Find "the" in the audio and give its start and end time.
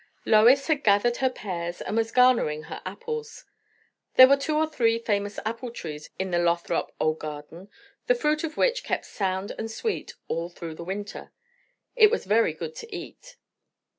6.31-6.39, 8.07-8.15, 10.73-10.83